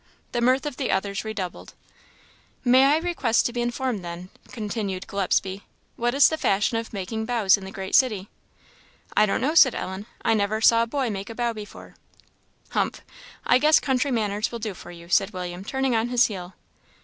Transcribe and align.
The 0.31 0.41
mirth 0.41 0.65
of 0.65 0.77
the 0.77 0.89
others 0.89 1.23
redoubled. 1.23 1.75
"May 2.65 2.85
I 2.85 2.97
request 2.97 3.45
to 3.45 3.53
be 3.53 3.61
informed 3.61 4.03
then," 4.03 4.29
continued 4.47 5.05
Gillespie, 5.05 5.61
"what 5.95 6.15
is 6.15 6.27
the 6.27 6.39
fashion 6.39 6.77
of 6.77 6.91
making 6.91 7.25
bows 7.27 7.55
in 7.55 7.65
the 7.65 7.71
great 7.71 7.93
city?" 7.93 8.27
"I 9.15 9.27
don't 9.27 9.41
know," 9.41 9.53
said 9.53 9.75
Ellen; 9.75 10.07
"I 10.23 10.33
never 10.33 10.59
saw 10.59 10.81
a 10.81 10.87
boy 10.87 11.11
make 11.11 11.29
a 11.29 11.35
bow 11.35 11.53
before." 11.53 11.97
"Humph! 12.69 13.01
I 13.45 13.59
guess 13.59 13.79
country 13.79 14.09
manners 14.09 14.51
will 14.51 14.57
do 14.57 14.73
for 14.73 14.89
you," 14.89 15.07
said 15.07 15.33
William, 15.33 15.63
turning 15.63 15.95
on 15.95 16.07
his 16.09 16.25
heel. 16.25 16.55